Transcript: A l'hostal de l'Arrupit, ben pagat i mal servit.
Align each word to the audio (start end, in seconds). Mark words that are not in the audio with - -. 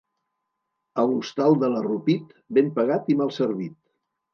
A 1.03 1.05
l'hostal 1.11 1.59
de 1.65 1.71
l'Arrupit, 1.75 2.37
ben 2.59 2.77
pagat 2.83 3.17
i 3.17 3.23
mal 3.25 3.41
servit. 3.41 3.83